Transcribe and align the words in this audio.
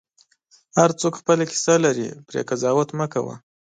هر 0.77 0.89
څوک 0.99 1.13
خپله 1.21 1.43
کیسه 1.51 1.73
لري، 1.85 2.07
پرې 2.27 2.41
قضاوت 2.49 2.89
مه 2.99 3.07
کوه. 3.13 3.35